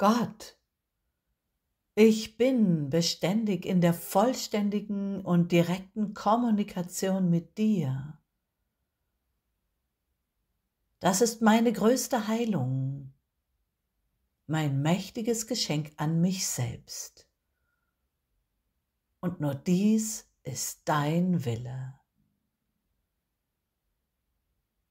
[0.00, 0.56] Gott,
[1.94, 8.18] ich bin beständig in der vollständigen und direkten Kommunikation mit dir.
[11.00, 13.12] Das ist meine größte Heilung,
[14.46, 17.28] mein mächtiges Geschenk an mich selbst.
[19.20, 22.00] Und nur dies ist dein Wille.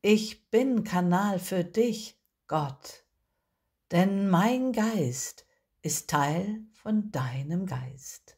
[0.03, 3.08] Ich bin Kanal für dich, Gott,
[3.91, 5.45] denn mein Geist
[5.81, 8.37] ist Teil von deinem Geist.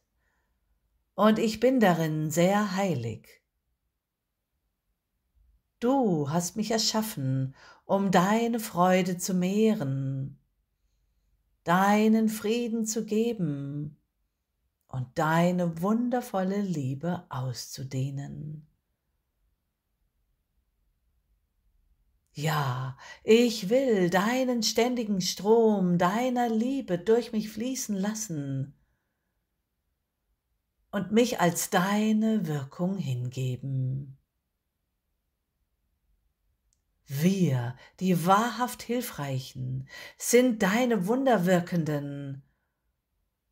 [1.14, 3.42] Und ich bin darin sehr heilig.
[5.80, 10.38] Du hast mich erschaffen, um deine Freude zu mehren,
[11.64, 13.98] deinen Frieden zu geben
[14.86, 18.68] und deine wundervolle Liebe auszudehnen.
[22.34, 28.74] Ja, ich will deinen ständigen Strom deiner Liebe durch mich fließen lassen
[30.90, 34.16] und mich als deine Wirkung hingeben.
[37.06, 42.42] Wir, die wahrhaft Hilfreichen, sind deine Wunderwirkenden,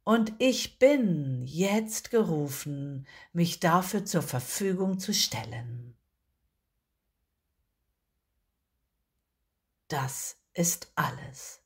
[0.05, 5.90] und ich bin jetzt gerufen, mich dafür zur Verfügung zu stellen.
[9.91, 11.65] Das ist alles.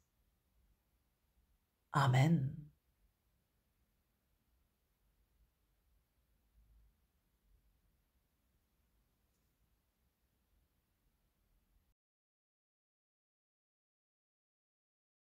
[1.93, 2.64] Amen.